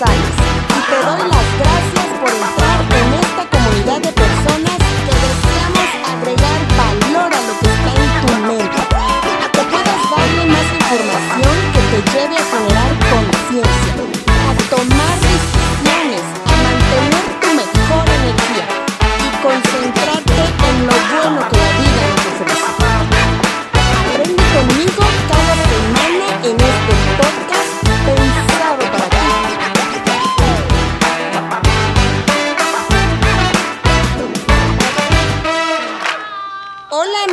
[0.00, 0.29] sight.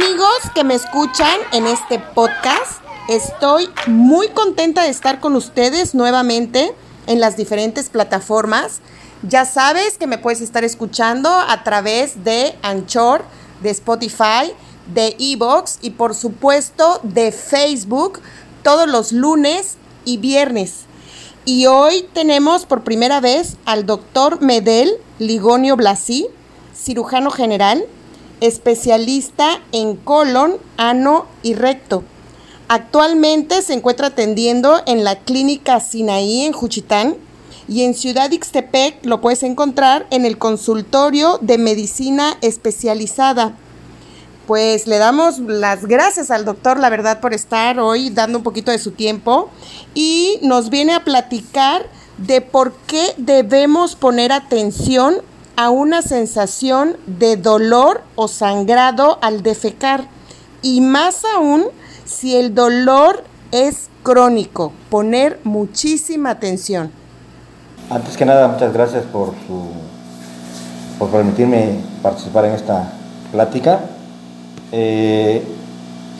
[0.07, 2.81] Amigos que me escuchan en este podcast.
[3.09, 6.73] Estoy muy contenta de estar con ustedes nuevamente
[7.07, 8.79] en las diferentes plataformas.
[9.23, 13.25] Ya sabes que me puedes estar escuchando a través de Anchor,
[13.61, 14.53] de Spotify,
[14.93, 18.21] de Evox y por supuesto de Facebook
[18.63, 20.85] todos los lunes y viernes.
[21.43, 26.27] Y hoy tenemos por primera vez al doctor Medel Ligonio Blasi,
[26.73, 27.85] cirujano general,
[28.41, 32.03] especialista en colon, ano y recto.
[32.67, 37.15] Actualmente se encuentra atendiendo en la clínica Sinaí en Juchitán
[37.67, 43.55] y en Ciudad Ixtepec lo puedes encontrar en el consultorio de medicina especializada.
[44.47, 48.71] Pues le damos las gracias al doctor, la verdad, por estar hoy dando un poquito
[48.71, 49.49] de su tiempo
[49.93, 51.85] y nos viene a platicar
[52.17, 55.21] de por qué debemos poner atención
[55.57, 60.05] a una sensación de dolor o sangrado al defecar
[60.61, 61.65] y más aún
[62.05, 66.91] si el dolor es crónico, poner muchísima atención.
[67.89, 69.63] Antes que nada, muchas gracias por, su,
[70.99, 72.93] por permitirme participar en esta
[73.31, 73.79] plática.
[74.71, 75.43] Eh,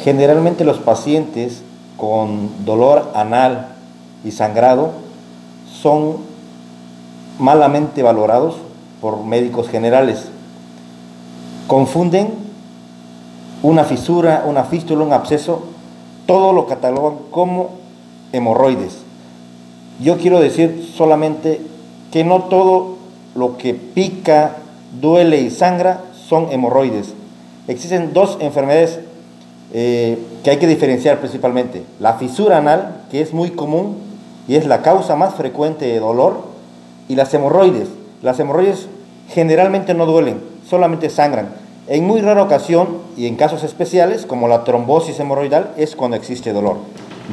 [0.03, 1.61] generalmente los pacientes
[1.95, 3.67] con dolor anal
[4.23, 4.93] y sangrado
[5.81, 6.17] son
[7.37, 8.55] malamente valorados
[9.02, 10.25] por médicos generales.
[11.67, 12.30] Confunden
[13.63, 15.63] una fisura, una fístula, un absceso,
[16.25, 17.71] todo lo catalogan como
[18.31, 18.99] hemorroides.
[19.99, 21.61] Yo quiero decir solamente
[22.11, 22.97] que no todo
[23.36, 24.57] lo que pica,
[25.02, 27.13] duele y sangra son hemorroides.
[27.67, 28.99] Existen dos enfermedades
[29.73, 31.83] eh, que hay que diferenciar principalmente.
[31.99, 33.97] La fisura anal, que es muy común
[34.47, 36.57] y es la causa más frecuente de dolor,
[37.09, 37.89] y las hemorroides.
[38.22, 38.88] Las hemorroides
[39.30, 41.50] generalmente no duelen, solamente sangran.
[41.88, 46.52] En muy rara ocasión y en casos especiales, como la trombosis hemorroidal, es cuando existe
[46.52, 46.78] dolor.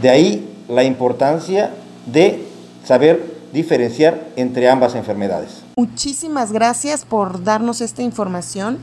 [0.00, 1.70] De ahí la importancia
[2.06, 2.46] de
[2.84, 5.62] saber diferenciar entre ambas enfermedades.
[5.76, 8.78] Muchísimas gracias por darnos esta información.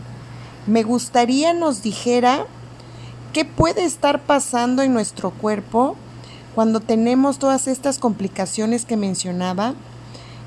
[0.65, 2.45] Me gustaría nos dijera
[3.33, 5.95] qué puede estar pasando en nuestro cuerpo
[6.55, 9.73] cuando tenemos todas estas complicaciones que mencionaba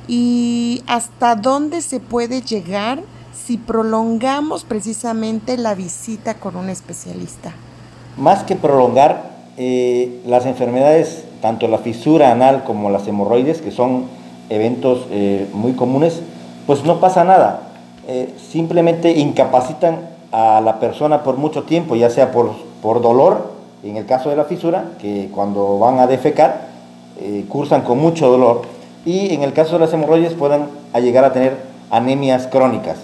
[0.09, 3.03] y hasta dónde se puede llegar
[3.35, 7.53] si prolongamos precisamente la visita con un especialista.
[8.17, 14.07] Más que prolongar, eh, las enfermedades, tanto la fisura anal como las hemorroides, que son
[14.51, 16.23] eventos eh, muy comunes,
[16.67, 17.69] pues no pasa nada.
[18.09, 23.97] Eh, simplemente incapacitan a la persona por mucho tiempo, ya sea por, por dolor, en
[23.97, 26.73] el caso de la fisura, que cuando van a defecar,
[27.49, 28.63] cursan con mucho dolor,
[29.05, 31.57] y en el caso de las hemorroides pueden llegar a tener
[31.91, 32.99] anemias crónicas.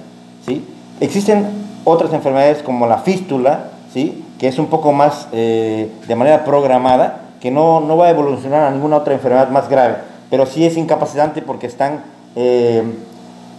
[0.46, 0.64] ¿sí?
[1.00, 1.46] Existen
[1.84, 4.24] otras enfermedades como la fístula, ¿sí?
[4.38, 8.64] que es un poco más eh, de manera programada, que no, no, va a evolucionar
[8.64, 9.96] a ninguna otra enfermedad más grave,
[10.28, 12.02] pero sí es incapacitante porque están
[12.36, 12.82] eh,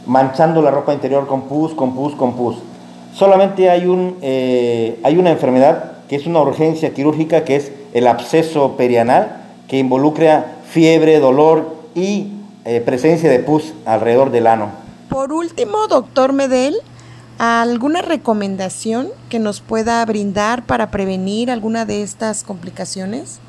[0.05, 2.57] manchando la ropa interior con pus, con pus, con pus.
[3.13, 8.07] Solamente hay, un, eh, hay una enfermedad que es una urgencia quirúrgica, que es el
[8.07, 12.27] absceso perianal, que involucra fiebre, dolor y
[12.85, 14.69] presencia de pus alrededor del ano.
[15.09, 16.75] Por último, doctor Medel,
[17.37, 23.39] ¿alguna recomendación que nos pueda brindar para prevenir alguna de estas complicaciones?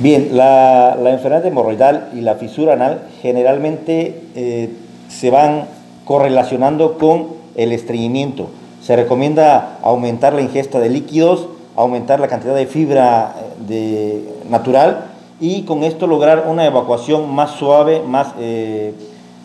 [0.00, 4.70] Bien, la, la enfermedad hemorroidal y la fisura anal generalmente eh,
[5.08, 5.64] se van
[6.04, 8.48] correlacionando con el estreñimiento.
[8.80, 15.06] Se recomienda aumentar la ingesta de líquidos, aumentar la cantidad de fibra eh, de, natural
[15.40, 18.92] y con esto lograr una evacuación más suave, más, eh,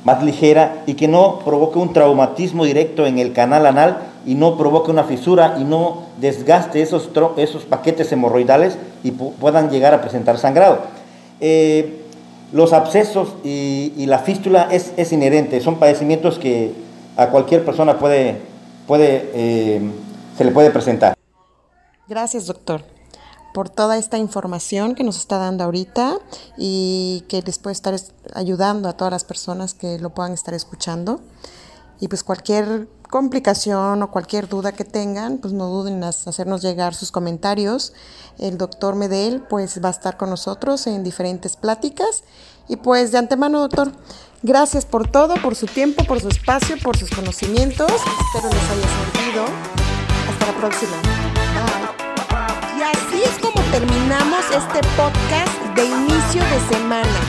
[0.03, 4.57] más ligera y que no provoque un traumatismo directo en el canal anal y no
[4.57, 10.37] provoque una fisura y no desgaste esos, esos paquetes hemorroidales y puedan llegar a presentar
[10.37, 10.79] sangrado.
[11.39, 11.99] Eh,
[12.51, 16.71] los abscesos y, la fístula es, es, inherente, son padecimientos que
[17.17, 18.37] a cualquier persona puede,
[18.87, 19.81] puede, eh,
[20.37, 21.15] se le puede presentar.
[22.07, 22.92] Gracias, doctor.
[23.53, 26.17] Por toda esta información que nos está dando ahorita
[26.57, 27.95] y que les puede estar
[28.33, 31.21] ayudando a todas las personas que lo puedan estar escuchando.
[31.99, 36.95] Y pues cualquier complicación o cualquier duda que tengan, pues no duden en hacernos llegar
[36.95, 37.93] sus comentarios.
[38.39, 42.23] El doctor Medel pues va a estar con nosotros en diferentes pláticas.
[42.67, 43.91] Y pues de antemano, doctor,
[44.41, 47.91] gracias por todo, por su tiempo, por su espacio, por sus conocimientos.
[47.91, 49.45] Espero les haya servido.
[50.27, 51.22] Hasta la próxima.
[54.13, 57.19] Este podcast de inicio de semana.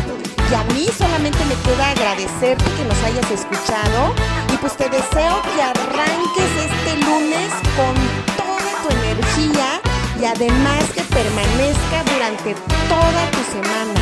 [0.50, 4.14] Y a mí solamente me queda agradecerte que nos hayas escuchado
[4.52, 7.94] y pues te deseo que arranques este lunes con
[8.36, 9.80] toda tu energía
[10.20, 12.54] y además que permanezca durante
[12.92, 14.00] toda tu semana.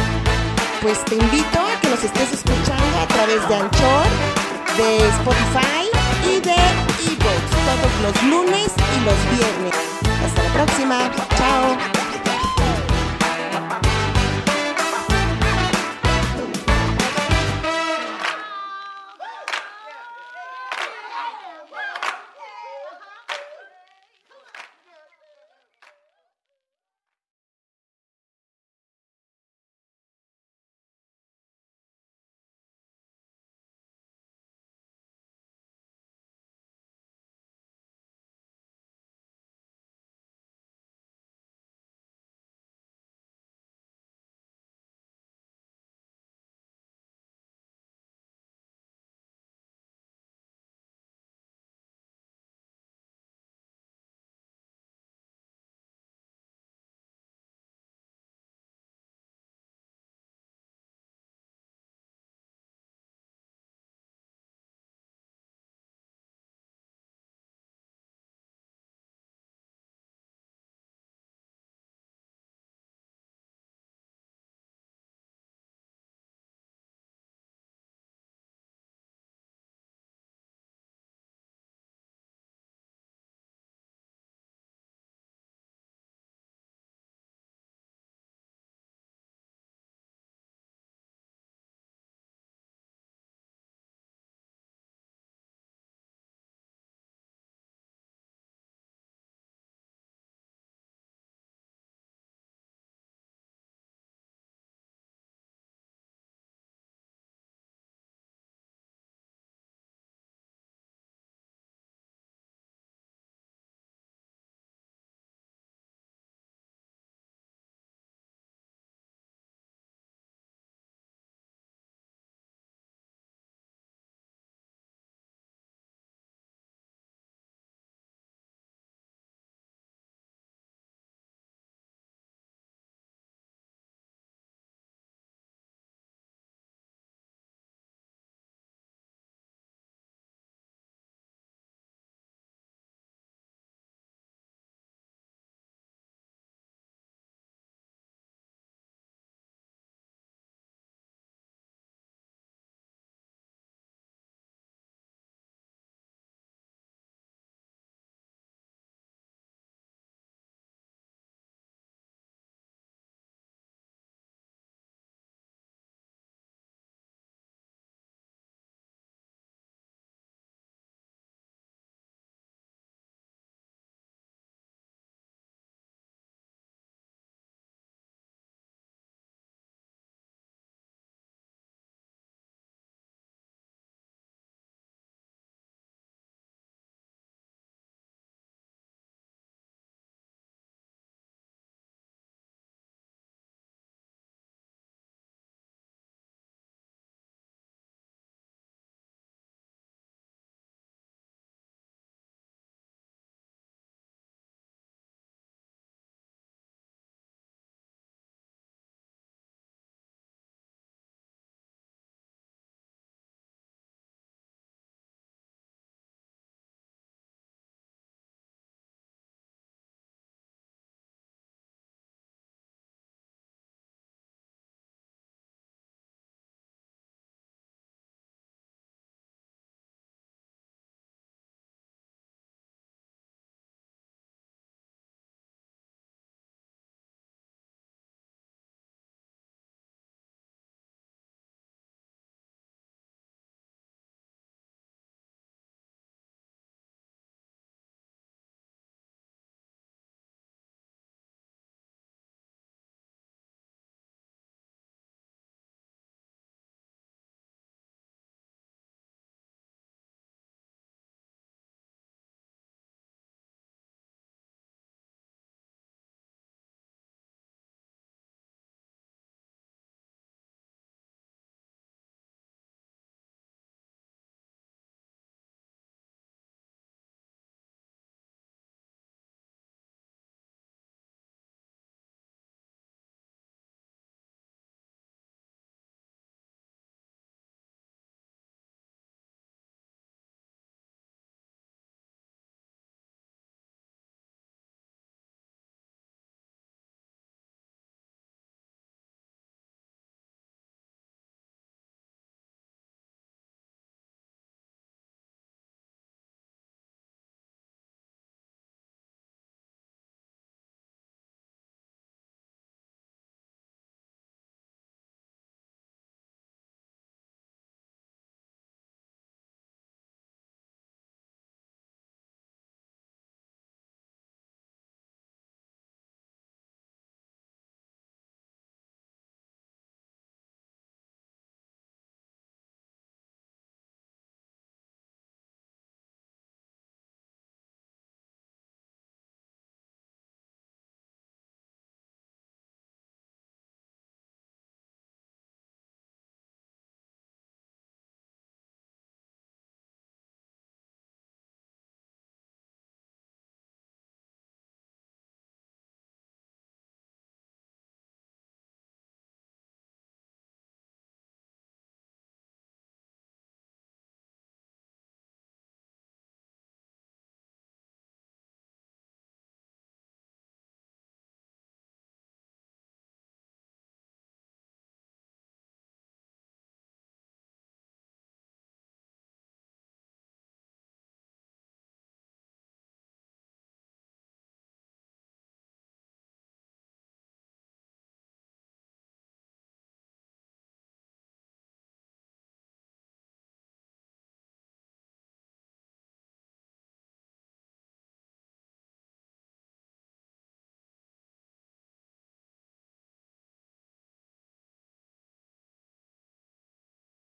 [0.82, 4.06] Pues te invito a que nos estés escuchando a través de Anchor,
[4.76, 5.87] de Spotify
[6.26, 6.58] y de
[7.06, 9.75] Evox todos los lunes y los viernes.
[10.26, 10.99] Hasta la próxima.
[11.38, 12.01] Chao.